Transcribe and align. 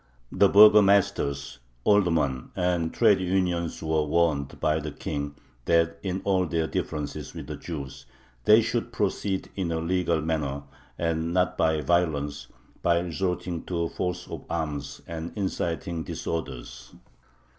The 0.31 0.49
burgomasters, 0.49 1.59
aldermen, 1.83 2.49
and 2.55 2.91
trade 2.91 3.19
unions 3.19 3.83
were 3.83 4.01
warned 4.01 4.59
by 4.59 4.79
the 4.79 4.89
King 4.91 5.35
that 5.65 5.99
in 6.01 6.21
all 6.23 6.47
their 6.47 6.65
differences 6.65 7.35
with 7.35 7.61
Jews 7.61 8.07
"they 8.45 8.63
should 8.63 8.91
proceed 8.91 9.51
in 9.55 9.71
a 9.71 9.77
legal 9.79 10.19
manner, 10.19 10.63
and 10.97 11.35
not 11.35 11.55
by 11.55 11.81
violence, 11.81 12.47
by 12.81 12.97
resorting 12.99 13.63
to 13.65 13.89
force 13.89 14.27
of 14.27 14.43
arms 14.49 15.01
and 15.05 15.33
inciting 15.35 16.01
disorders." 16.03 16.95